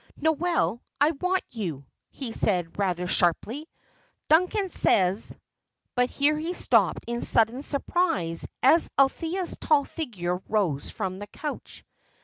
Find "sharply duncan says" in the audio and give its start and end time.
3.05-5.37